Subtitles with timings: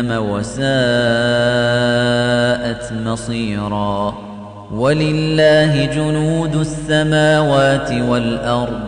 [0.00, 0.62] وساءت
[3.06, 4.14] مصيرا.
[4.72, 8.80] ولله جنود السماوات والأرض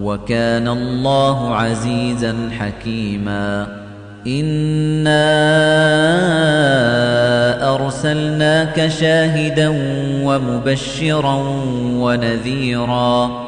[0.00, 3.66] وكان الله عزيزا حكيما.
[4.26, 5.28] إنا
[7.74, 9.68] أرسلناك شاهدا
[10.24, 11.34] ومبشرا
[11.94, 13.47] ونذيرا.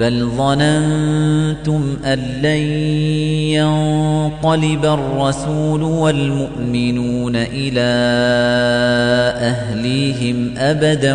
[0.00, 2.62] بل ظننتم أن لن
[3.58, 7.88] ينقلب الرسول والمؤمنون إلى
[9.36, 11.14] أهليهم أبدا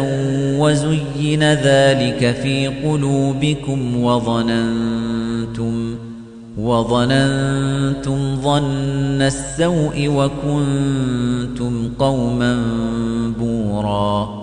[0.60, 5.96] وزين ذلك في قلوبكم وظننتم
[6.58, 12.60] وظننتم ظن السوء وكنتم قوما
[13.40, 14.43] بوراً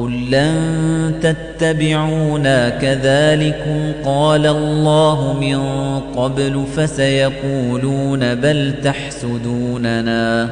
[0.00, 5.60] قل لن تتبعونا كذلكم قال الله من
[6.16, 10.48] قبل فسيقولون بل تحسدوننا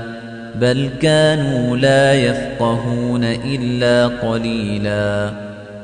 [0.55, 5.31] بل كانوا لا يفقهون إلا قليلا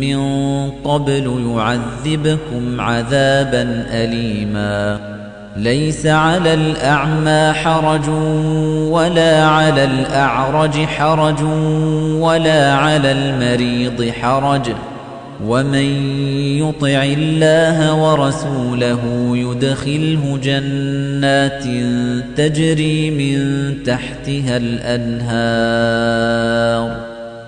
[0.00, 0.20] من
[0.70, 5.00] قبل يعذبكم عذابا أليما.
[5.56, 8.08] ليس على الأعمى حرج
[8.90, 11.42] ولا على الأعرج حرج
[12.20, 14.72] ولا على المريض حرج.
[15.46, 16.18] ومن
[16.58, 19.00] يطع الله ورسوله
[19.34, 21.64] يدخله جنات
[22.36, 23.38] تجري من
[23.84, 25.90] تحتها الأنهار.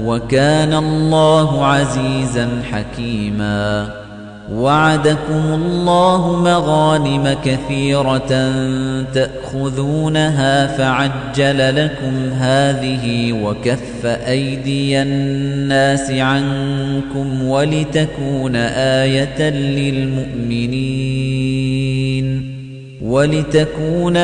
[0.00, 3.88] وكان الله عزيزا حكيما.
[4.52, 8.52] وعدكم الله مغانم كثيرة
[9.14, 20.94] تأخذونها فعجل لكم هذه وكف أيدي الناس عنكم ولتكون آية للمؤمنين.
[23.02, 24.16] ولتكون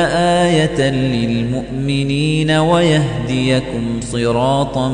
[0.43, 4.93] آية للمؤمنين ويهديكم صراطا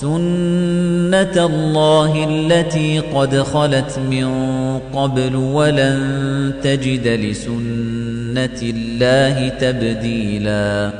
[0.00, 4.28] سنة الله التي قد خلت من
[4.94, 10.92] قبل ولن تجد لسنة الله تبديلا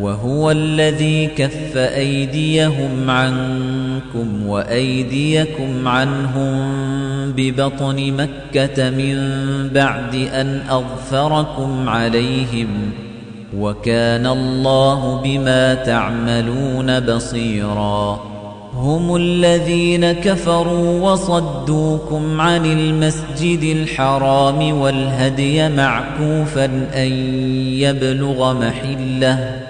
[0.00, 6.52] وهو الذي كف أيديهم عنكم وأيديكم عنهم
[7.32, 9.16] ببطن مكة من
[9.74, 12.92] بعد أن أغفركم عليهم
[13.58, 18.20] وكان الله بما تعملون بصيرا.
[18.74, 26.64] هم الذين كفروا وصدوكم عن المسجد الحرام والهدي معكوفا
[26.94, 27.12] أن
[27.78, 29.69] يبلغ محلة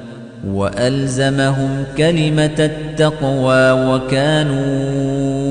[0.47, 5.41] وألزمهم كلمة التقوى وكانوا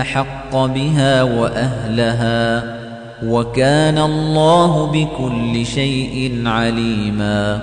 [0.00, 2.64] أحق بها وأهلها
[3.26, 7.62] وكان الله بكل شيء عليما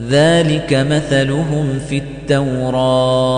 [0.00, 3.34] ذلك مثلهم في التوراة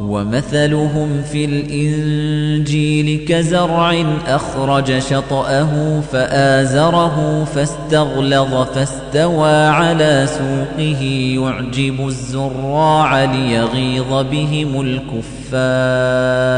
[0.00, 11.02] ومثلهم في الإنجيل كزرع أخرج شطأه فآزره فاستغلظ فاستوى على سوقه
[11.36, 16.56] يعجب الزراع ليغيظ بهم الكفار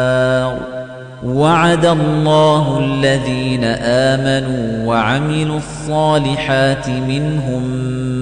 [1.24, 8.07] وعد الله الذين آمنوا وعملوا الصالحات منهم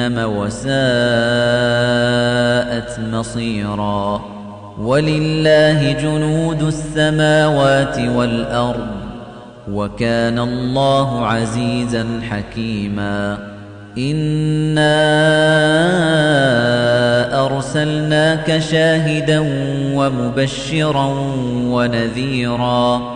[0.00, 0.70] وساءت
[3.12, 4.20] مصيرا.
[4.80, 8.86] ولله جنود السماوات والأرض
[9.72, 13.38] وكان الله عزيزا حكيما.
[13.98, 14.96] إنا
[17.46, 19.44] أرسلناك شاهدا
[19.94, 21.06] ومبشرا
[21.56, 23.15] ونذيرا.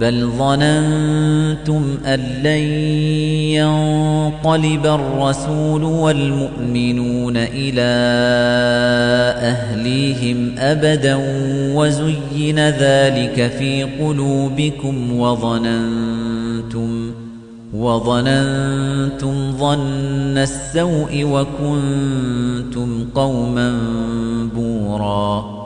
[0.00, 2.62] بل ظننتم أن لن
[3.56, 7.82] ينقلب الرسول والمؤمنون إلى
[9.40, 11.18] أهليهم أبدا
[11.74, 17.12] وزين ذلك في قلوبكم وظننتم
[17.74, 23.78] وظننتم ظن السوء وكنتم قوما
[24.54, 25.65] بوراً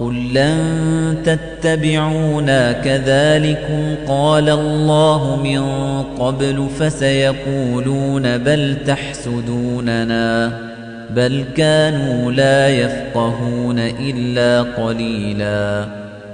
[0.00, 5.62] قل لن تتبعونا كذلكم قال الله من
[6.18, 10.52] قبل فسيقولون بل تحسدوننا
[11.10, 15.86] بل كانوا لا يفقهون إلا قليلا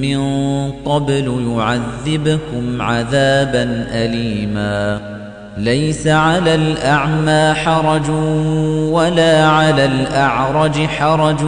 [0.00, 0.18] من
[0.70, 5.00] قبل يعذبكم عذابا أليما.
[5.58, 8.10] ليس على الأعمى حرج
[8.90, 11.44] ولا على الأعرج حرج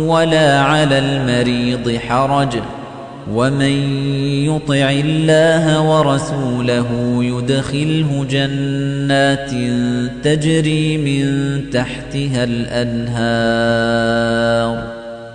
[0.00, 2.56] ولا على المريض حرج.
[3.32, 4.04] ومن
[4.44, 6.86] يطع الله ورسوله
[7.20, 9.50] يدخله جنات
[10.24, 14.93] تجري من تحتها الأنهار.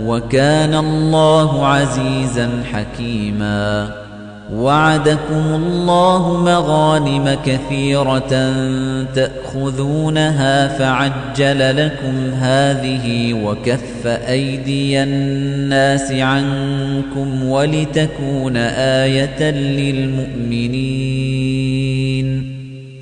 [0.00, 3.90] وكان الله عزيزا حكيما.
[4.54, 8.52] وعدكم الله مغانم كثيرة
[9.14, 21.02] تأخذونها فعجل لكم هذه وكف أيدي الناس عنكم ولتكون آية للمؤمنين.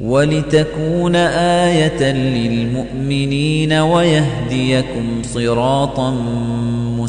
[0.01, 1.17] ولتكون
[1.67, 6.11] آية للمؤمنين ويهديكم صراطا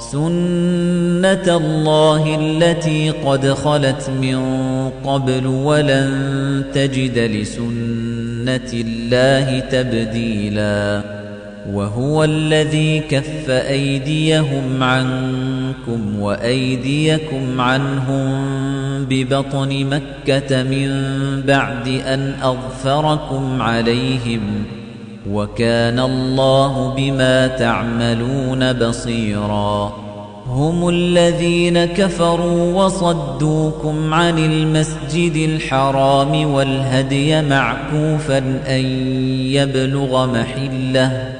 [0.00, 4.40] سنة الله التي قد خلت من
[5.04, 11.02] قبل ولن تجد لسنة الله تبديلا
[11.72, 18.30] وهو الذي كف أيديهم عنكم وأيديكم عنهم
[19.04, 20.90] ببطن مكة من
[21.46, 24.40] بعد أن أظفركم عليهم
[25.28, 29.92] وكان الله بما تعملون بصيرا.
[30.46, 38.84] هم الذين كفروا وصدوكم عن المسجد الحرام والهدي معكوفا أن
[39.46, 41.39] يبلغ محلة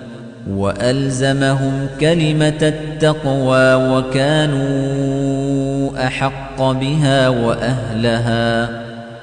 [0.49, 5.61] وألزمهم كلمة التقوى وكانوا
[6.07, 8.69] أحق بها وأهلها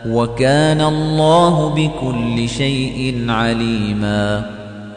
[0.09, 4.58] وكان الله بكل شيء عليما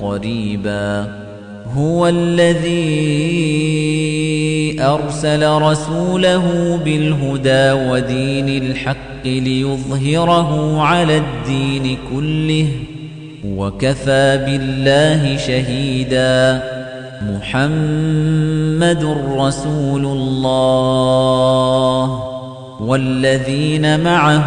[0.00, 1.06] قريبا.
[1.76, 2.76] هو الذي
[4.80, 12.68] أرسل رسوله بالهدى ودين الحق ليظهره على الدين كله
[13.56, 16.62] وكفى بالله شهيدا.
[17.22, 21.56] محمد رسول الله
[22.80, 24.46] والذين معه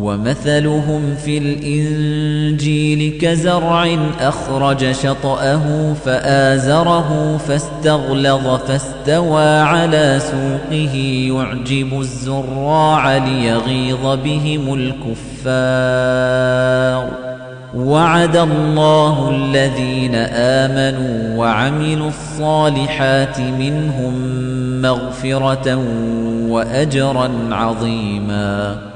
[0.00, 10.96] ومثلهم في الإنجيل كزرع أخرج شطأه فآزره فاستغلظ فاستوى على سوقه
[11.28, 14.74] يعجب الزراع ليغيظ بهم
[15.54, 17.10] الكفار.
[17.74, 24.14] وعد الله الذين آمنوا وعملوا الصالحات منهم
[24.82, 25.78] مغفرة
[26.48, 28.95] وأجرا عظيما.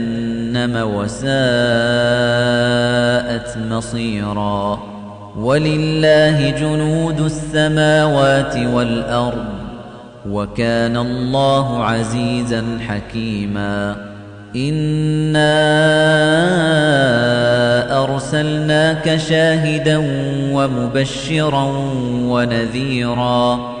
[0.57, 1.31] وساءت
[3.57, 4.79] مصيرا
[5.37, 9.45] ولله جنود السماوات والأرض
[10.29, 13.95] وكان الله عزيزا حكيما
[14.55, 15.61] إنا
[18.03, 19.97] أرسلناك شاهدا
[20.53, 21.63] ومبشرا
[22.13, 23.80] ونذيرا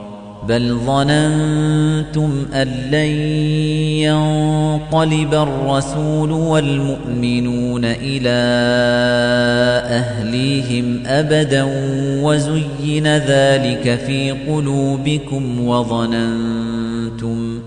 [0.47, 3.11] بل ظننتم أن لن
[4.01, 8.39] ينقلب الرسول والمؤمنون إلى
[9.85, 11.63] أهليهم أبدا
[12.23, 17.59] وزين ذلك في قلوبكم وظننتم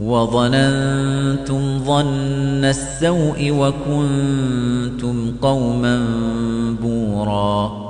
[0.00, 6.06] وظننتم ظن السوء وكنتم قوما
[6.82, 7.89] بورا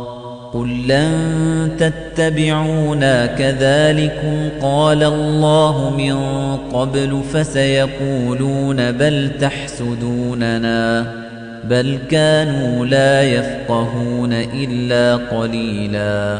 [0.53, 6.15] قل لن تتبعونا كذلكم قال الله من
[6.73, 11.05] قبل فسيقولون بل تحسدوننا
[11.69, 16.39] بل كانوا لا يفقهون إلا قليلا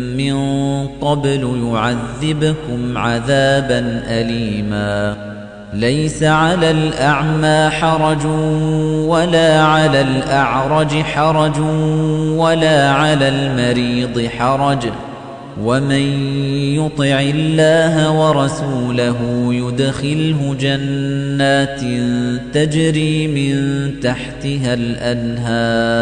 [0.17, 0.35] من
[0.87, 5.15] قبل يعذبكم عذابا أليما.
[5.73, 8.25] ليس على الأعمى حرج
[9.07, 11.59] ولا على الأعرج حرج
[12.37, 14.87] ولا على المريض حرج.
[15.63, 16.33] ومن
[16.75, 19.17] يطع الله ورسوله
[19.53, 21.81] يدخله جنات
[22.53, 26.01] تجري من تحتها الأنهار.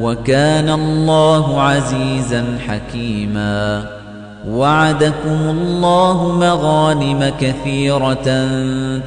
[0.00, 3.86] وكان الله عزيزا حكيما.
[4.48, 8.48] وعدكم الله مغانم كثيرة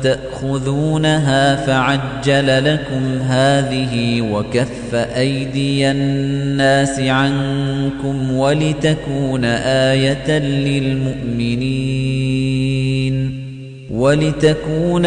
[0.04, 11.98] تأخذونها فعجل لكم هذه وكف أيدي الناس عنكم ولتكون آية للمؤمنين.
[13.92, 15.06] ولتكون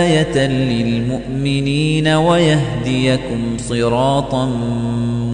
[0.00, 4.50] آية للمؤمنين ويهديكم صراطا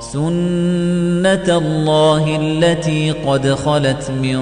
[0.00, 4.40] سنة الله التي قد خلت من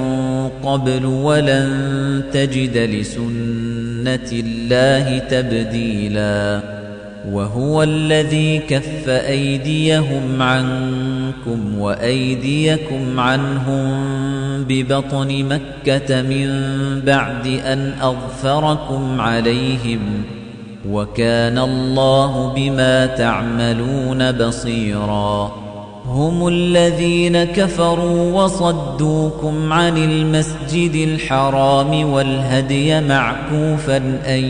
[0.65, 6.61] قبل ولن تجد لسنة الله تبديلا
[7.33, 14.07] وهو الذي كف أيديهم عنكم وأيديكم عنهم
[14.65, 16.51] ببطن مكة من
[17.07, 20.01] بعد أن أظفركم عليهم
[20.91, 25.53] وكان الله بما تعملون بصيرا.
[26.07, 33.97] هم الذين كفروا وصدوكم عن المسجد الحرام والهدي معكوفا
[34.27, 34.45] أن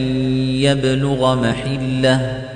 [0.61, 2.56] يبلغ محلة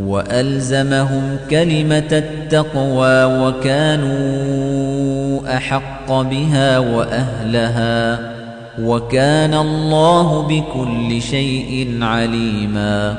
[0.00, 4.68] وألزمهم كلمة التقوى وكانوا
[5.56, 8.18] أحق بها وأهلها
[8.82, 13.18] وكان الله بكل شيء عليما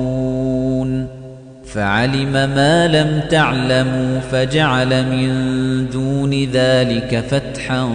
[1.73, 5.29] فعلم ما لم تعلموا فجعل من
[5.89, 7.89] دون ذلك فتحا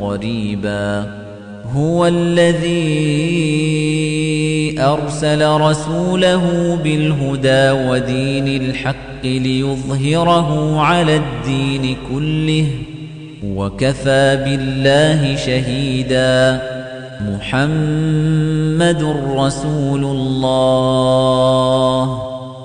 [0.00, 1.06] قريبا.
[1.72, 3.22] هو الذي
[4.80, 12.66] أرسل رسوله بالهدى ودين الحق ليظهره على الدين كله
[13.44, 16.62] وكفى بالله شهيدا.
[17.20, 21.52] محمد رسول الله.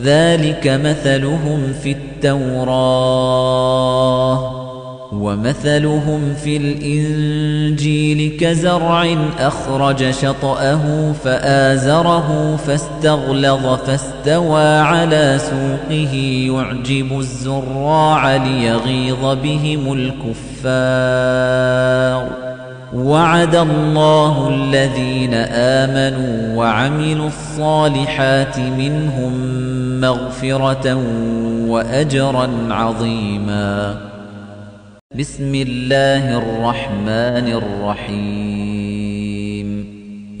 [0.00, 3.32] ذلك مثلهم في التوراة
[5.12, 16.14] ومثلهم في الإنجيل كزرع أخرج شطأه فآزره فاستغلظ فاستوى على سوقه
[16.46, 19.92] يعجب الزراع ليغيظ بهم
[20.92, 21.62] الكفار
[22.94, 29.71] وعد الله الذين آمنوا وعملوا الصالحات منهم
[30.02, 30.94] مغفرة
[31.68, 33.96] وأجرا عظيما.
[35.18, 39.68] بسم الله الرحمن الرحيم.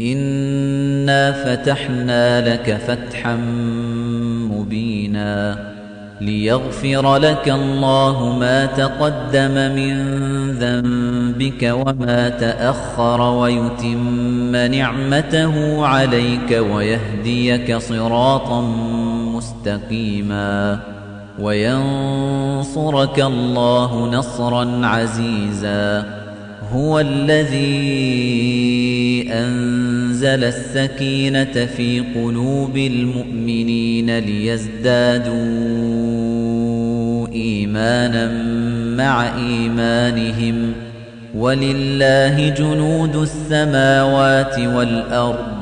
[0.00, 3.36] إنا فتحنا لك فتحا
[4.50, 5.72] مبينا.
[6.20, 9.94] ليغفر لك الله ما تقدم من
[10.50, 18.60] ذنبك وما تأخر ويتم نعمته عليك ويهديك صراطا
[19.42, 20.78] مستقيما
[21.40, 26.04] وينصرك الله نصرا عزيزا
[26.72, 27.72] هو الذي
[29.32, 35.32] أنزل السكينة في قلوب المؤمنين ليزدادوا
[37.32, 38.32] إيمانا
[38.96, 40.72] مع إيمانهم
[41.34, 45.61] ولله جنود السماوات والأرض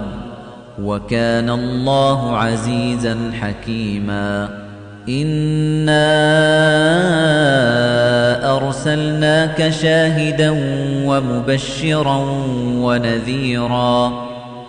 [0.82, 4.49] وكان الله عزيزا حكيما.
[5.10, 6.08] إنا
[8.58, 10.49] أرسلناك شاهدا
[11.06, 12.18] ومبشرا
[12.76, 14.31] ونذيرا.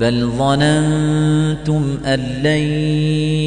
[0.00, 2.62] بل ظننتم أن لن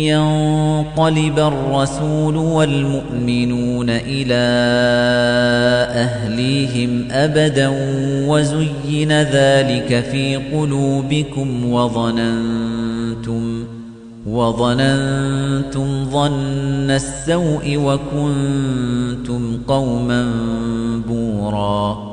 [0.06, 4.44] ينقلب الرسول والمؤمنون إلى
[5.90, 7.72] أهليهم أبدا
[8.28, 13.64] وزين ذلك في قلوبكم وظننتم
[14.28, 20.32] وظننتم ظن السوء وكنتم قوما
[21.08, 22.13] بوراً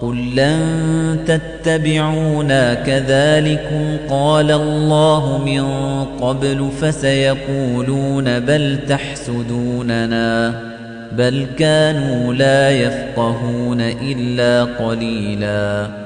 [0.00, 5.64] قل لن تتبعونا كذلكم قال الله من
[6.20, 10.54] قبل فسيقولون بل تحسدوننا
[11.12, 16.05] بل كانوا لا يفقهون إلا قليلا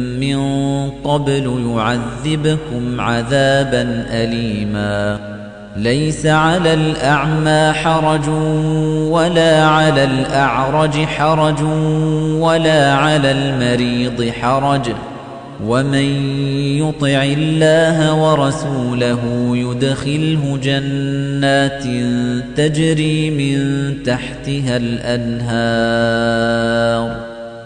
[0.21, 0.39] من
[1.03, 5.19] قبل يعذبكم عذابا أليما.
[5.77, 8.29] ليس على الأعمى حرج
[9.09, 11.61] ولا على الأعرج حرج
[12.39, 14.81] ولا على المريض حرج.
[15.65, 16.35] ومن
[16.77, 19.19] يطع الله ورسوله
[19.53, 21.83] يدخله جنات
[22.57, 23.57] تجري من
[24.03, 25.31] تحتها الأنهار.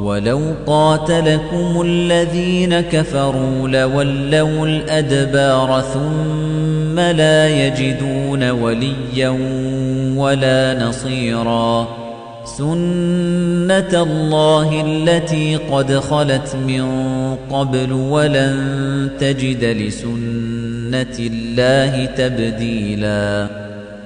[0.00, 9.28] ولو قاتلكم الذين كفروا لولوا الأدبار ثم لا يجدون وليا
[10.16, 11.88] ولا نصيرا.
[12.44, 16.84] سنة الله التي قد خلت من
[17.50, 23.59] قبل ولن تجد لسنة الله تبديلا.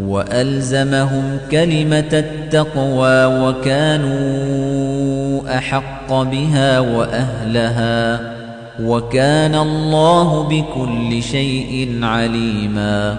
[0.00, 4.76] وألزمهم كلمة التقوى وكانوا
[5.58, 8.20] أحق بها وأهلها
[8.82, 13.18] وكان الله بكل شيء عليما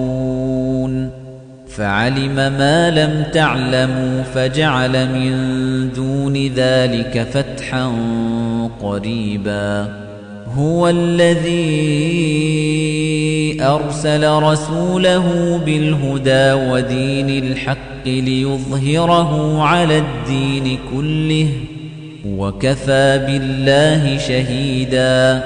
[1.75, 5.33] فعلم ما لم تعلموا فجعل من
[5.93, 7.91] دون ذلك فتحا
[8.81, 10.01] قريبا.
[10.55, 11.57] هو الذي
[13.61, 21.49] أرسل رسوله بالهدى ودين الحق ليظهره على الدين كله
[22.27, 25.43] وكفى بالله شهيدا.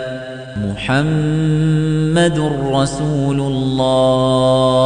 [0.58, 2.40] محمد
[2.72, 4.86] رسول الله.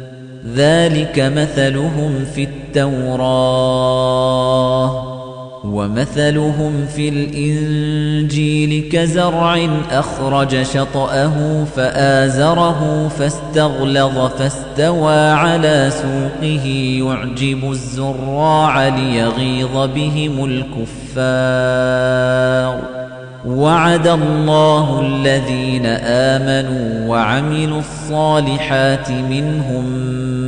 [0.45, 3.81] ذلك مثلهم في التوراة
[5.65, 16.65] ومثلهم في الإنجيل كزرع أخرج شطأه فآزره فاستغلظ فاستوى على سوقه
[16.99, 22.21] يعجب الزراع ليغيظ بهم الكفار
[23.45, 30.20] وعد الله الذين آمنوا وعملوا الصالحات منهم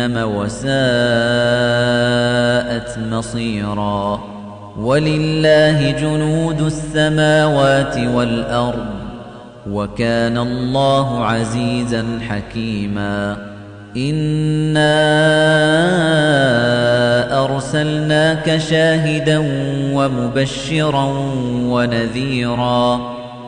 [0.00, 0.68] وساءت
[2.98, 4.20] مصيرا.
[4.78, 8.86] ولله جنود السماوات والأرض
[9.70, 13.36] وكان الله عزيزا حكيما.
[13.96, 15.06] إِنَّا
[17.44, 19.38] أرسلناك شاهدا
[19.92, 21.04] ومبشرا
[21.62, 23.15] ونذيرا.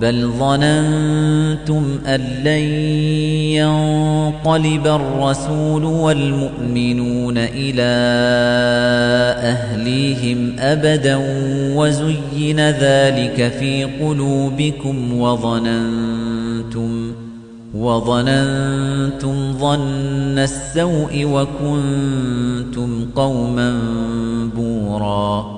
[0.00, 2.62] بل ظننتم أن لن
[3.58, 7.82] ينقلب الرسول والمؤمنون إلى
[9.42, 11.16] أهليهم أبدا
[11.76, 17.12] وزين ذلك في قلوبكم وظننتم
[17.74, 23.78] وظننتم ظن السوء وكنتم قوما
[24.56, 25.57] بوراً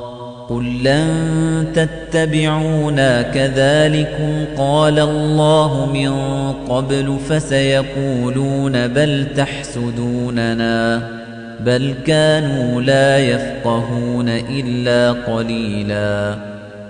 [0.51, 6.11] قل لن تتبعونا كذلكم قال الله من
[6.69, 11.07] قبل فسيقولون بل تحسدوننا
[11.59, 16.35] بل كانوا لا يفقهون إلا قليلا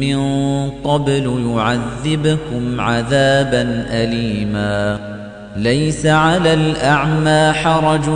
[0.00, 0.18] من
[0.70, 4.98] قبل يعذبكم عذابا أليما.
[5.56, 8.08] ليس على الأعمى حرج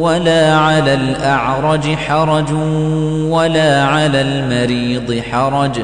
[0.00, 2.52] ولا على الأعرج حرج
[3.22, 5.80] ولا على المريض حرج.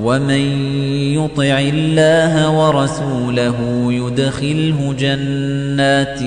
[0.00, 0.74] ومن
[1.14, 3.56] يطع الله ورسوله
[3.92, 6.18] يدخله جنات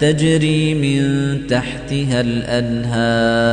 [0.00, 1.02] تجري من
[1.46, 3.52] تحتها الأنهار.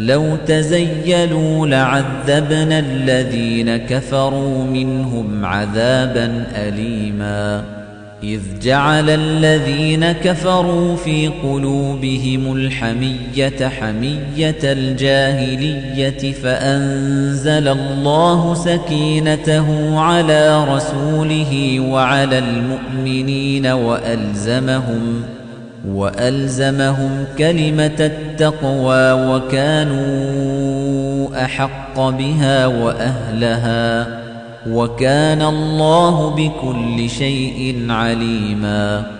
[0.00, 7.64] لو تزيلوا لعذبنا الذين كفروا منهم عذابا أليما.
[8.22, 22.38] إذ جعل الذين كفروا في قلوبهم الحمية حمية الجاهلية فأنزل الله سكينته على رسوله وعلى
[22.38, 25.22] المؤمنين وألزمهم
[25.88, 30.90] وألزمهم كلمة التقوى وكانوا
[31.44, 34.20] أحق بها وأهلها
[34.68, 39.19] وكان الله بكل شيء عليما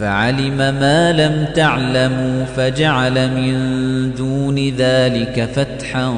[0.00, 3.54] فعلم ما لم تعلموا فجعل من
[4.14, 6.14] دون ذلك فتحا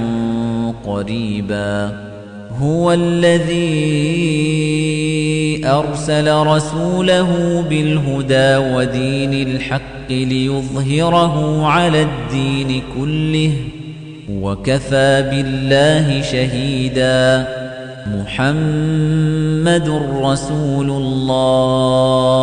[0.87, 1.93] قريبا.
[2.59, 3.53] هو الذي
[5.64, 13.53] أرسل رسوله بالهدى ودين الحق ليظهره على الدين كله
[14.30, 17.47] وكفى بالله شهيدا.
[18.07, 22.43] محمد رسول الله.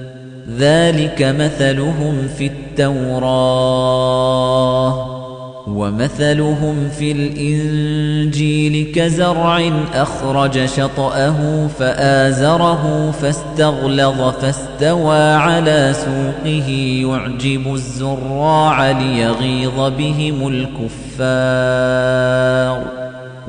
[0.57, 3.91] ذلك مثلهم في التوراة
[5.67, 16.69] ومثلهم في الإنجيل كزرع أخرج شطأه فآزره فاستغلظ فاستوى على سوقه
[17.01, 20.67] يعجب الزراع ليغيظ بهم
[21.01, 22.21] الكفار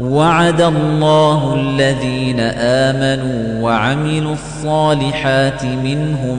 [0.01, 6.39] وعد الله الذين آمنوا وعملوا الصالحات منهم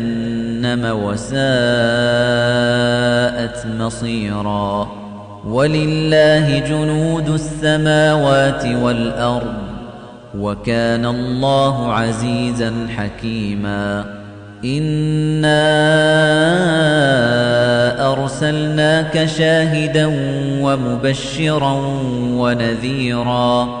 [0.91, 1.31] وساءت
[3.79, 4.87] مصيرا
[5.47, 9.53] ولله جنود السماوات والأرض
[10.37, 14.21] وكان الله عزيزا حكيما
[14.65, 15.71] إِنَّا
[18.11, 20.05] أرسلناك شاهدا
[20.61, 21.73] ومبشرا
[22.37, 23.80] ونذيرا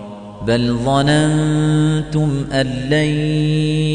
[0.47, 3.09] بل ظننتم أن لن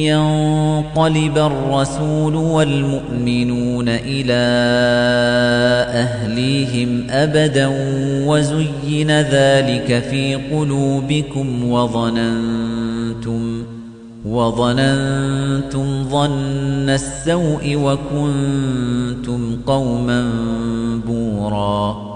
[0.07, 4.43] ينقلب الرسول والمؤمنون إلى
[5.91, 7.67] أهليهم أبدا
[8.27, 13.63] وزين ذلك في قلوبكم وظننتم
[14.27, 20.31] وظننتم ظن السوء وكنتم قوما
[21.07, 22.16] بورا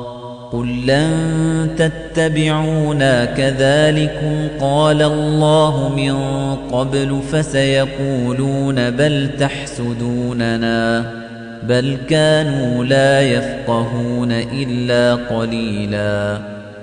[0.51, 6.15] قل لن تتبعونا كذلكم قال الله من
[6.71, 11.05] قبل فسيقولون بل تحسدوننا
[11.63, 16.37] بل كانوا لا يفقهون إلا قليلا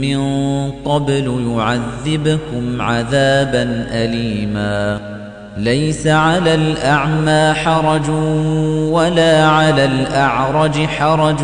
[0.00, 0.18] من
[0.84, 5.00] قبل يعذبكم عذابا أليما.
[5.58, 8.10] ليس على الأعمى حرج
[8.90, 11.42] ولا على الأعرج حرج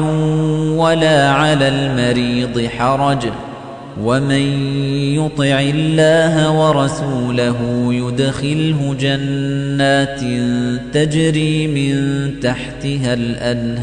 [0.76, 3.28] ولا على المريض حرج.
[4.02, 4.74] ومن
[5.14, 7.56] يطع الله ورسوله
[7.90, 10.20] يدخله جنات
[10.94, 11.94] تجري من
[12.40, 13.82] تحتها الأنهار.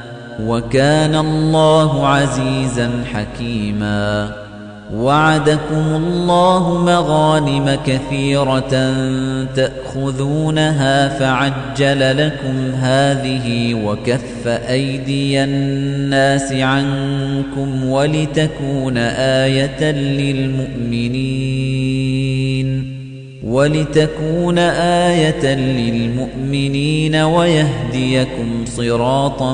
[0.47, 4.35] وكان الله عزيزا حكيما.
[4.95, 8.93] وعدكم الله مغانم كثيرة
[9.55, 21.51] تأخذونها فعجل لكم هذه وكف أيدي الناس عنكم ولتكون آية للمؤمنين.
[23.43, 24.57] ولتكون
[25.07, 29.53] آية للمؤمنين ويهديكم صراطا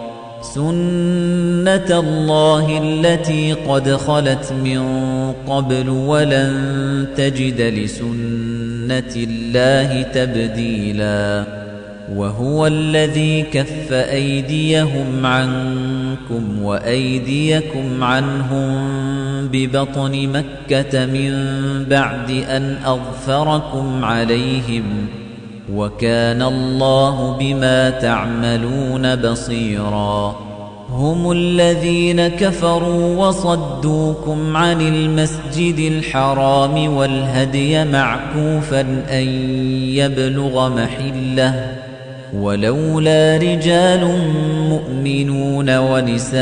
[0.53, 4.81] سنة الله التي قد خلت من
[5.47, 11.45] قبل ولن تجد لسنة الله تبديلا
[12.15, 18.91] وهو الذي كف أيديهم عنكم وأيديكم عنهم
[19.47, 21.33] ببطن مكة من
[21.89, 24.83] بعد أن أظفركم عليهم
[25.73, 30.35] وكان الله بما تعملون بصيرا.
[30.89, 38.81] هم الذين كفروا وصدوكم عن المسجد الحرام والهدي معكوفا
[39.11, 39.27] أن
[39.95, 41.71] يبلغ محلة.
[42.33, 44.19] ولولا رجال
[44.69, 46.41] مؤمنون ونساء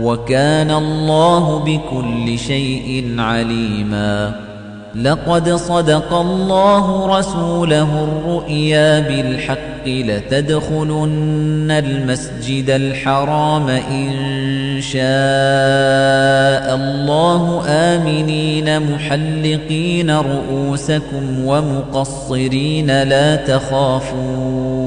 [0.00, 4.46] وكان الله بكل شيء عليما.
[4.94, 14.12] لقد صدق الله رسوله الرؤيا بالحق لتدخلن المسجد الحرام إن
[14.80, 15.04] شاء
[16.74, 24.86] الله آمنين محلقين رؤوسكم ومقصرين لا تخافون.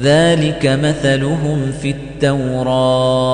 [0.00, 3.32] ذلك مثلهم في التوراة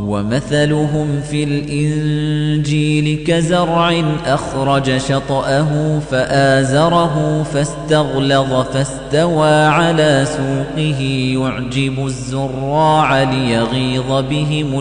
[0.00, 11.00] ومثلهم في الإنجيل كزرع أخرج شطأه فآزره فاستغلظ فاستوى على سوقه
[11.34, 14.80] يعجب الزراع ليغيظ بهم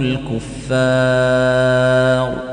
[0.80, 2.49] الكفار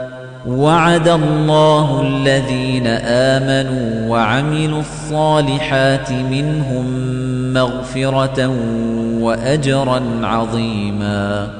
[0.46, 6.86] وعد الله الذين آمنوا وعملوا الصالحات منهم
[7.52, 8.48] مغفرة
[9.20, 11.50] وأجرا عظيما.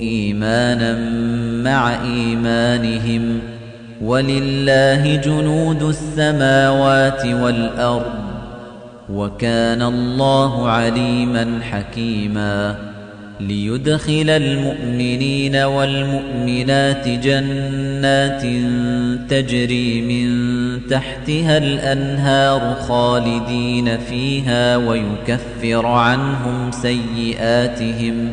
[0.00, 0.98] إيمانا
[1.62, 3.40] مع إيمانهم
[4.02, 8.30] ولله جنود السماوات والأرض
[9.12, 12.76] وكان الله عليما حكيما
[13.40, 18.42] ليدخل المؤمنين والمؤمنات جنات
[19.30, 20.30] تجري من
[20.86, 28.32] تحتها الأنهار خالدين فيها ويكفر عنهم سيئاتهم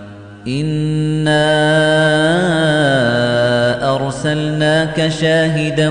[0.47, 1.51] إنا
[3.95, 5.89] أرسلناك شاهدا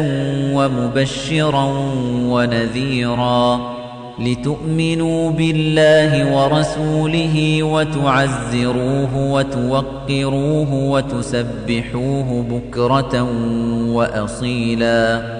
[0.55, 1.65] ومبشرا
[2.25, 3.61] ونذيرا
[4.19, 13.23] لتؤمنوا بالله ورسوله وتعزروه وتوقروه وتسبحوه بكرة
[13.93, 15.40] وأصيلا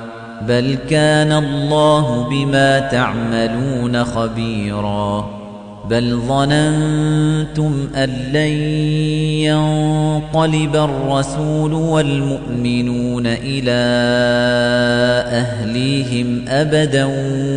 [0.47, 5.41] بل كان الله بما تعملون خبيرا
[5.89, 8.53] بل ظننتم أن لن
[9.43, 13.81] ينقلب الرسول والمؤمنون إلى
[15.27, 17.05] أهليهم أبدا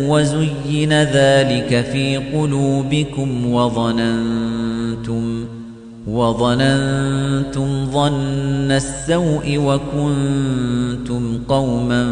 [0.09, 5.45] وزين ذلك في قلوبكم وظننتم
[6.07, 12.11] وظننتم ظن السوء وكنتم قوما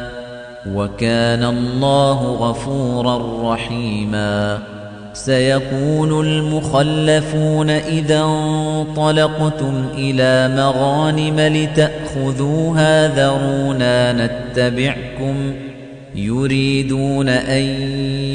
[0.69, 4.59] وكان الله غفورا رحيما.
[5.13, 15.53] سيقول المخلفون إذا انطلقتم إلى مغانم لتأخذوها ذرونا نتبعكم
[16.15, 17.63] يريدون أن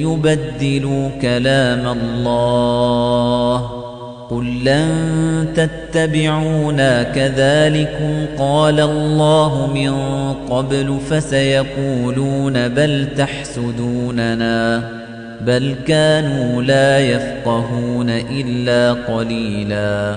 [0.00, 3.75] يبدلوا كلام الله.
[4.30, 9.92] قل لن تتبعونا كذلكم قال الله من
[10.50, 14.82] قبل فسيقولون بل تحسدوننا
[15.40, 20.16] بل كانوا لا يفقهون إلا قليلا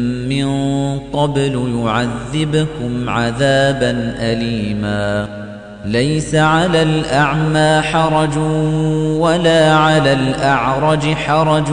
[0.31, 5.27] من قبل يعذبكم عذابا أليما.
[5.85, 8.37] ليس على الأعمى حرج
[9.17, 11.71] ولا على الأعرج حرج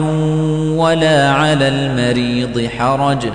[0.77, 3.25] ولا على المريض حرج.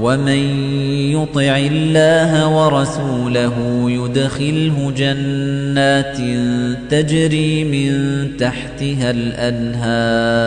[0.00, 0.70] ومن
[1.12, 3.54] يطع الله ورسوله
[3.90, 6.16] يدخله جنات
[6.90, 7.92] تجري من
[8.36, 10.46] تحتها الأنهار.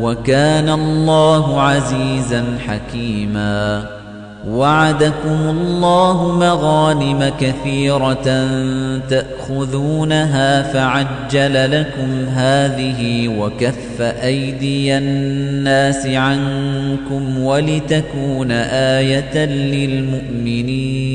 [0.00, 3.86] وكان الله عزيزا حكيما.
[4.48, 8.48] وعدكم الله مغانم كثيرة
[9.10, 21.12] تأخذونها فعجل لكم هذه وكف أيدي الناس عنكم ولتكون آية للمؤمنين.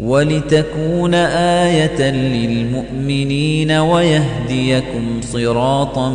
[0.00, 1.14] ولتكون
[1.64, 6.14] آية للمؤمنين ويهديكم صراطا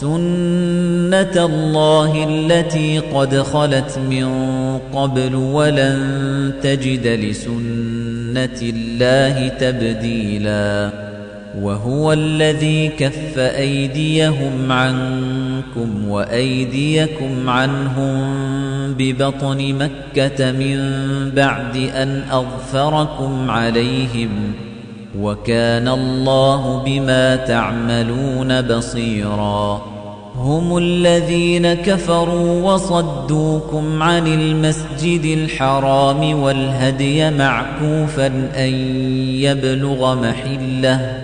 [0.00, 4.28] سنة الله التي قد خلت من
[4.94, 10.90] قبل ولن تجد لسنة الله تبديلا
[11.60, 18.34] وهو الذي كف أيديهم عنكم وأيديكم عنهم
[18.98, 20.78] ببطن مكة من
[21.30, 24.30] بعد أن أغفركم عليهم
[25.20, 29.82] وكان الله بما تعملون بصيرا.
[30.36, 38.26] هم الذين كفروا وصدوكم عن المسجد الحرام والهدي معكوفا
[38.56, 38.72] أن
[39.40, 41.23] يبلغ محلة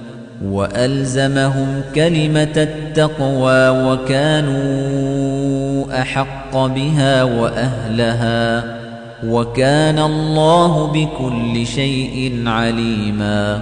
[0.45, 5.21] وألزمهم كلمة التقوى وكانوا
[6.01, 8.63] أحق بها وأهلها
[9.27, 13.61] وكان الله بكل شيء عليما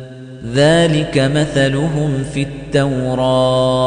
[0.45, 3.81] ذلك مثلهم في التوراة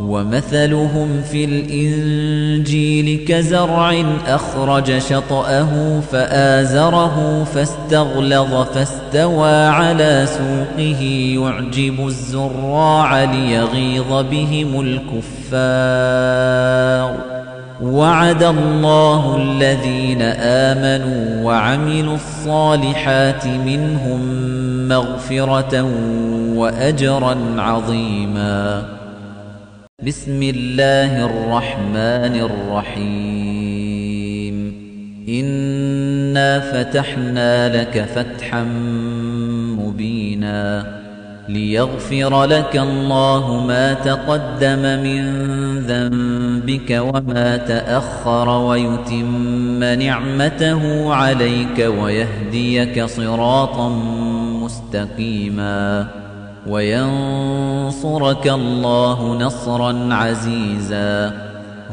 [0.00, 11.02] ومثلهم في الإنجيل كزرع أخرج شطأه فآزره فاستغلظ فاستوى على سوقه
[11.34, 16.48] يعجب الزراع ليغيظ بهم الكفار
[17.82, 24.20] وعد الله الذين آمنوا وعملوا الصالحات منهم
[24.88, 25.82] مغفرة
[26.54, 28.82] وأجرا عظيما.
[30.06, 33.78] بسم الله الرحمن الرحيم.
[35.28, 38.62] إنا فتحنا لك فتحا
[39.78, 40.97] مبينا.
[41.48, 45.22] ليغفر لك الله ما تقدم من
[45.78, 53.88] ذنبك وما تأخر ويتم نعمته عليك ويهديك صراطا
[54.62, 56.06] مستقيما
[56.66, 61.47] وينصرك الله نصرا عزيزا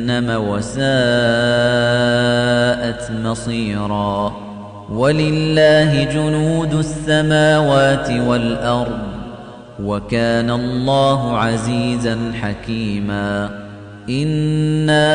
[0.00, 0.80] جهنم وساءت
[3.24, 4.32] مصيرا.
[4.92, 8.98] ولله جنود السماوات والأرض
[9.82, 13.50] وكان الله عزيزا حكيما.
[14.10, 15.10] إنا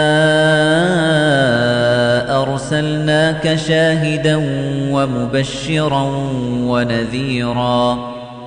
[2.42, 4.36] أرسلناك شاهدا
[4.92, 6.04] ومبشرا
[6.62, 8.15] ونذيرا.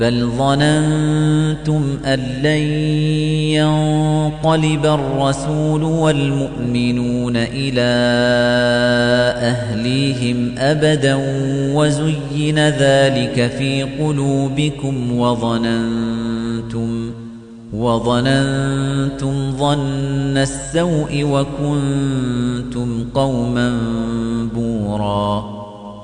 [0.00, 2.62] بل ظننتم أن لن
[3.58, 7.88] ينقلب الرسول والمؤمنون إلى
[9.36, 11.14] أهليهم أبدا
[11.74, 17.10] وزين ذلك في قلوبكم وظننتم
[17.72, 23.78] وظننتم ظن السوء وكنتم قوما
[24.54, 25.57] بورا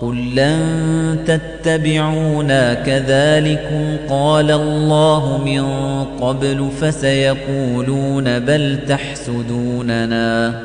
[0.00, 5.64] قل لن تتبعونا كذلكم قال الله من
[6.20, 10.60] قبل فسيقولون بل تحسدوننا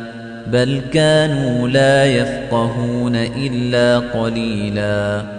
[0.48, 5.39] بل كانوا لا يفقهون إلا قليلا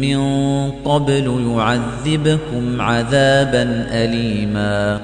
[0.00, 0.20] من
[0.70, 5.00] قبل يعذبكم عذابا أليما.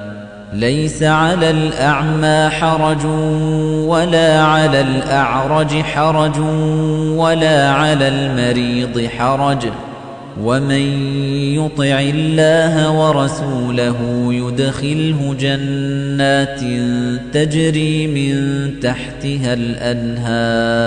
[0.55, 3.06] ليس على الأعمى حرج
[3.86, 6.39] ولا على الأعرج حرج
[7.16, 9.66] ولا على المريض حرج.
[10.43, 11.12] ومن
[11.55, 13.97] يطع الله ورسوله
[14.31, 16.60] يدخله جنات
[17.32, 18.35] تجري من
[18.81, 20.86] تحتها الأنهار.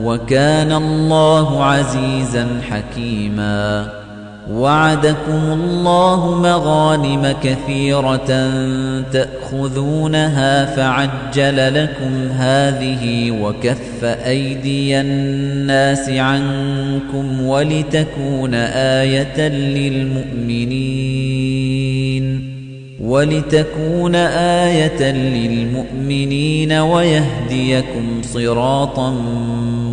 [0.00, 3.92] وكان الله عزيزا حكيما.
[4.50, 8.50] وعدكم الله مغانم كثيرة
[9.12, 20.92] تأخذونها فعجل لكم هذه وكف أيدي الناس عنكم ولتكون آية للمؤمنين.
[23.00, 24.14] ولتكون
[24.64, 29.10] آية للمؤمنين ويهديكم صراطا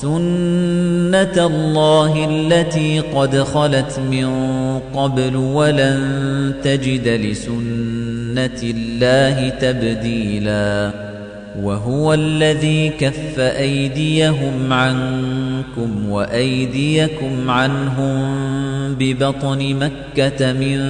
[0.00, 4.28] سنة الله التي قد خلت من
[4.94, 10.92] قبل ولن تجد لسنة الله تبديلا
[11.62, 18.22] وهو الذي كف أيديهم عنكم وأيديكم عنهم
[18.94, 20.80] ببطن مكة من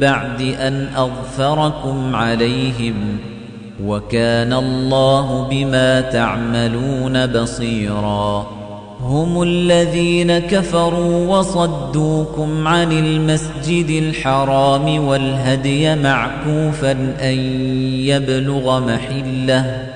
[0.00, 3.18] بعد أن أظفركم عليهم
[3.84, 8.46] وكان الله بما تعملون بصيرا.
[9.00, 17.38] هم الذين كفروا وصدوكم عن المسجد الحرام والهدي معكوفا أن
[18.08, 19.95] يبلغ محلة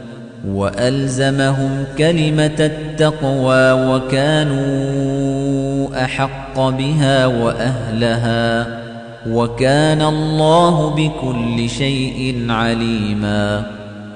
[0.47, 5.41] وألزمهم كلمة التقوى وكانوا
[6.03, 8.67] أحق بها وأهلها
[9.29, 13.65] وكان الله بكل شيء عليما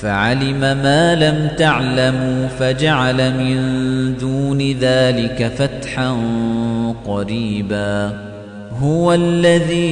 [0.00, 3.56] فعلم ما لم تعلموا فجعل من
[4.20, 6.16] دون ذلك فتحا
[7.06, 8.12] قريبا.
[8.78, 9.82] هو الذي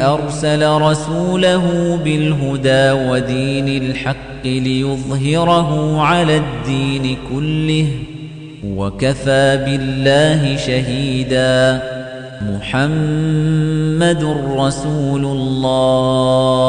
[0.00, 7.86] أرسل رسوله بالهدى ودين الحق ليظهره على الدين كله
[8.76, 11.82] وكفى بالله شهيدا.
[12.42, 16.68] محمد رسول الله.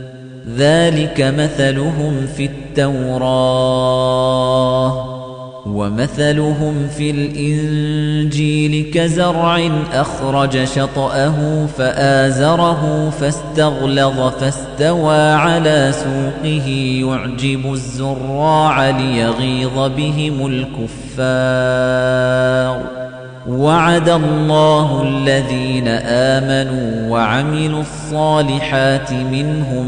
[0.57, 3.91] ذلك مثلهم في التوراة
[5.65, 16.67] ومثلهم في الإنجيل كزرع أخرج شطأه فآزره فاستغلظ فاستوى على سوقه
[17.01, 20.67] يعجب الزراع ليغيظ بهم
[21.01, 22.21] الكفار
[23.47, 29.87] وعد الله الذين آمنوا وعملوا الصالحات منهم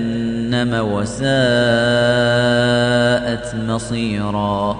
[0.55, 2.11] وساءت
[3.21, 4.77] وساءت مصيرا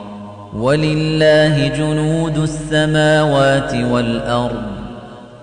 [0.53, 4.63] ولله جنود السماوات والأرض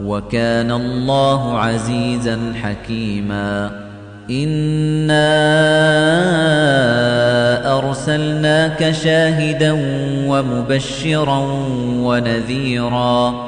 [0.05, 3.71] وكان الله عزيزا حكيما
[4.31, 5.29] إنا
[7.79, 9.73] أرسلناك شاهدا
[10.27, 11.39] ومبشرا
[12.03, 13.48] ونذيرا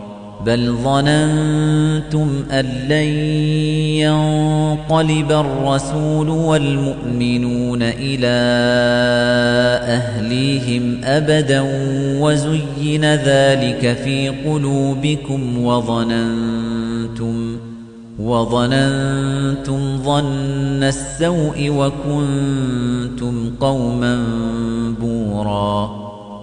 [0.45, 3.09] بل ظننتم أن لن
[4.01, 8.37] ينقلب الرسول والمؤمنون إلى
[9.87, 11.61] أهليهم أبدا
[12.19, 17.57] وزين ذلك في قلوبكم وظننتم
[18.19, 24.23] وظننتم ظن السوء وكنتم قوما
[25.01, 26.10] بورا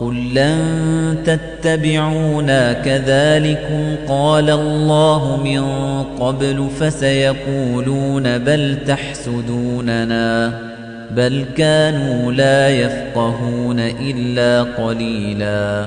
[0.00, 5.62] قل لن تتبعونا كذلكم قال الله من
[6.20, 10.52] قبل فسيقولون بل تحسدوننا
[11.10, 15.86] بل كانوا لا يفقهون إلا قليلا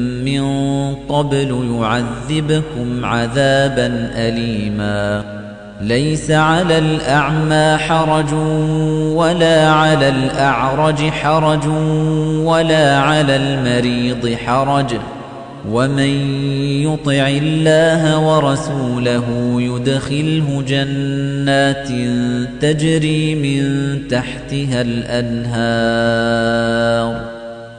[0.25, 0.41] من
[0.95, 5.23] قبل يعذبكم عذابا أليما.
[5.81, 8.33] ليس على الأعمى حرج
[9.15, 11.67] ولا على الأعرج حرج
[12.45, 14.93] ولا على المريض حرج.
[15.69, 16.41] ومن
[16.83, 19.23] يطع الله ورسوله
[19.57, 21.87] يدخله جنات
[22.61, 23.63] تجري من
[24.07, 26.51] تحتها الأنهار.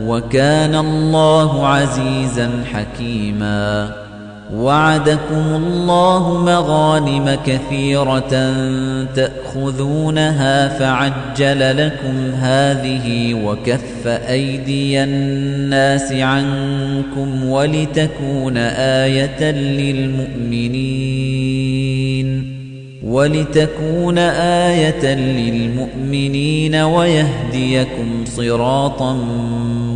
[0.00, 3.90] وكان الله عزيزا حكيما.
[4.54, 8.54] وعدكم الله مغانم كثيرة
[9.14, 21.02] تأخذونها فعجل لكم هذه وكف أيدي الناس عنكم ولتكون آية للمؤمنين.
[23.04, 29.18] ولتكون آية للمؤمنين ويهديكم صراطا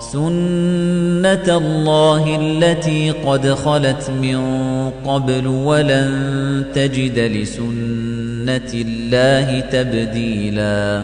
[0.00, 4.40] سنة الله التي قد خلت من
[5.06, 11.02] قبل ولن تجد لسنة الله تبديلا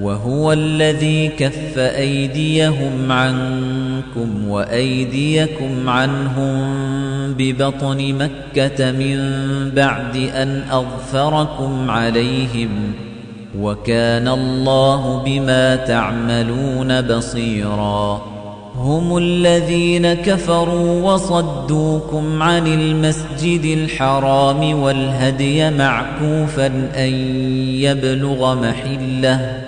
[0.00, 6.58] وهو الذي كف أيديهم عنكم وأيديكم عنهم
[7.32, 9.18] ببطن مكة من
[9.70, 12.68] بعد أن أظفركم عليهم
[13.56, 18.22] وكان الله بما تعملون بصيرا.
[18.76, 26.66] هم الذين كفروا وصدوكم عن المسجد الحرام والهدي معكوفا
[26.96, 27.12] أن
[27.80, 29.67] يبلغ محلة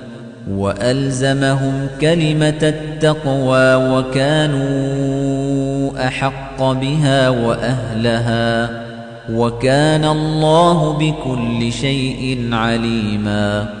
[0.49, 5.61] وألزمهم كلمة التقوى وكانوا
[6.07, 8.69] أحق بها وأهلها
[9.31, 13.80] وكان الله بكل شيء عليما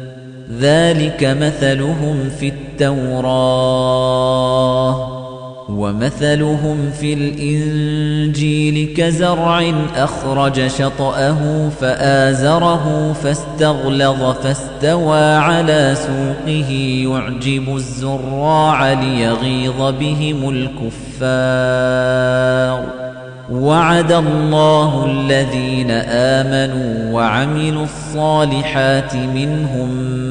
[0.59, 3.91] ذلك مثلهم في التوراة
[5.69, 16.71] ومثلهم في الإنجيل كزرع أخرج شطأه فآزره فاستغلظ فاستوى على سوقه
[17.05, 20.49] يعجب الزراع ليغيظ بهم
[21.29, 22.21] الكفار
[23.51, 30.30] وعد الله الذين آمنوا وعملوا الصالحات منهم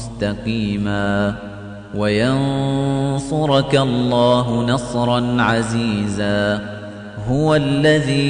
[0.00, 1.34] مستقيما
[1.94, 6.60] وينصرك الله نصرا عزيزا
[7.28, 8.20] هو الذي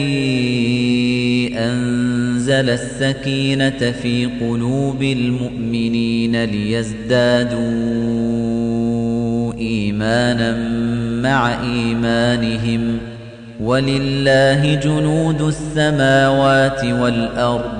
[1.58, 7.60] أنزل السكينة في قلوب المؤمنين ليزدادوا
[9.58, 10.58] إيمانا
[11.22, 12.98] مع إيمانهم
[13.60, 17.79] ولله جنود السماوات والأرض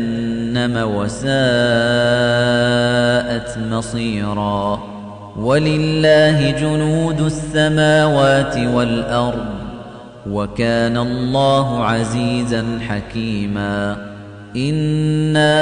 [0.83, 1.31] وساءت
[3.71, 4.79] مصيرا
[5.39, 9.45] ولله جنود السماوات والأرض
[10.29, 14.11] وكان الله عزيزا حكيما
[14.55, 15.61] إِنَّا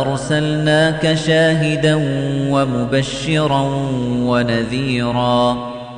[0.00, 1.94] أرسلناك شاهدا
[2.50, 3.62] ومبشرا
[4.22, 5.68] ونذيرا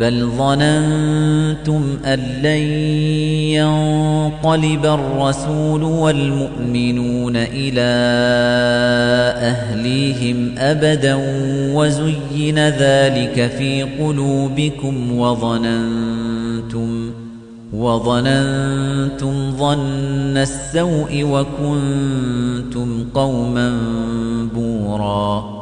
[0.00, 2.62] بل ظننتم أن لن
[3.52, 7.90] ينقلب الرسول والمؤمنون إلى
[9.36, 11.18] أهليهم أبدا
[11.74, 17.10] وزين ذلك في قلوبكم وظننتم
[17.72, 23.78] وظننتم ظن السوء وكنتم قوما
[24.54, 25.61] بوراً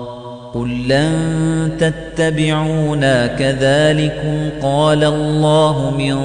[0.53, 6.17] قل لن تتبعونا كذلكم قال الله من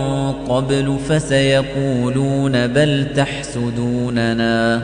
[0.49, 4.83] قبل فسيقولون بل تحسدوننا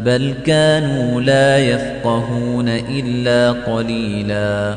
[0.00, 4.76] بل كانوا لا يفقهون إلا قليلا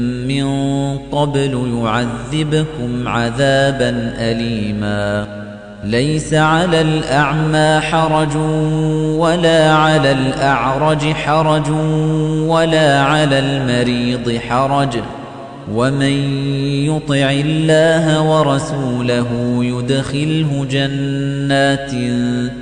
[0.31, 5.27] من قبل يعذبكم عذابا أليما.
[5.83, 8.35] ليس على الأعمى حرج
[9.17, 11.69] ولا على الأعرج حرج
[12.47, 14.97] ولا على المريض حرج.
[15.73, 16.43] ومن
[16.85, 19.27] يطع الله ورسوله
[19.61, 21.91] يدخله جنات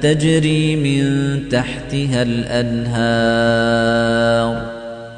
[0.02, 3.60] تجري من تحتها الأنهار.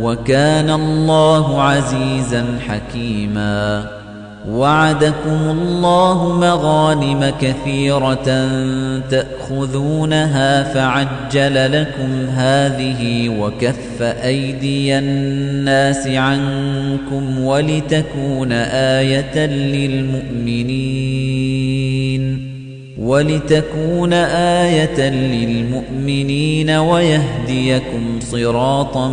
[0.00, 3.88] وكان الله عزيزا حكيما.
[4.50, 8.48] وعدكم الله مغانم كثيرة
[9.10, 21.14] تأخذونها فعجل لكم هذه وكف أيدي الناس عنكم ولتكون آية للمؤمنين.
[22.98, 29.12] ولتكون آية للمؤمنين ويهديكم صراطا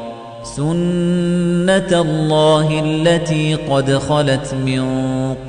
[0.43, 4.83] سنة الله التي قد خلت من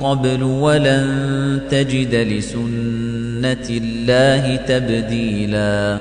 [0.01, 5.99] قبل ولن تجد لسنة الله تبديلا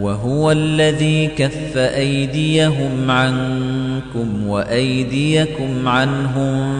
[0.00, 6.74] وهو الذي كف أيديهم عنكم وأيديكم عنهم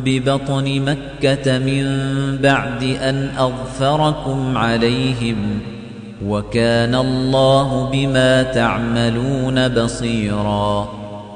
[0.00, 1.86] ببطن مكة من
[2.42, 5.60] بعد أن أغفركم عليهم
[6.28, 10.88] وكان الله بما تعملون بصيرا.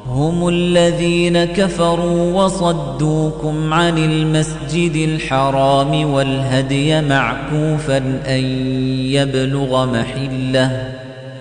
[0.07, 7.97] هم الذين كفروا وصدوكم عن المسجد الحرام والهدي معكوفا
[8.27, 8.45] أن
[9.11, 11.06] يبلغ محلة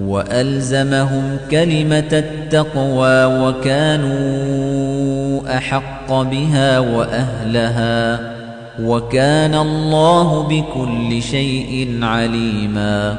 [0.00, 4.78] وألزمهم كلمة التقوى وكانوا
[5.56, 8.20] أحق بها وأهلها
[8.82, 13.18] وكان الله بكل شيء عليما